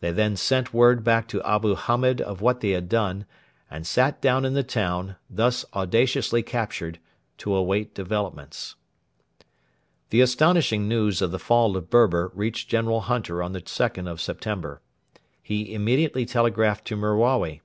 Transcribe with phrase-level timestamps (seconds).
[0.00, 3.26] They then sent word back to Abu Hamed of what they had done,
[3.70, 6.98] and sat down in the town, thus audaciously captured,
[7.36, 8.76] to await developments.
[10.08, 14.22] The astonishing news of the fall of Berber reached General Hunter on the 2nd of
[14.22, 14.80] September.
[15.42, 17.60] He immediately telegraphed to Merawi.